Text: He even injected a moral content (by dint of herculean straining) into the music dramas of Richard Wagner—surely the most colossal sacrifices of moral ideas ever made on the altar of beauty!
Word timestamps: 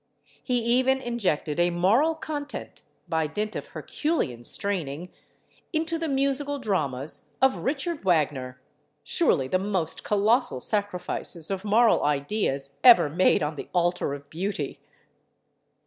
He 0.41 0.57
even 0.63 0.99
injected 0.99 1.59
a 1.59 1.69
moral 1.69 2.15
content 2.15 2.81
(by 3.07 3.27
dint 3.27 3.55
of 3.55 3.67
herculean 3.67 4.43
straining) 4.43 5.09
into 5.73 5.99
the 5.99 6.07
music 6.07 6.47
dramas 6.61 7.25
of 7.39 7.57
Richard 7.57 8.03
Wagner—surely 8.03 9.47
the 9.47 9.59
most 9.59 10.03
colossal 10.03 10.59
sacrifices 10.59 11.51
of 11.51 11.63
moral 11.63 12.03
ideas 12.03 12.71
ever 12.83 13.09
made 13.09 13.43
on 13.43 13.57
the 13.57 13.69
altar 13.75 14.15
of 14.15 14.27
beauty! 14.31 14.79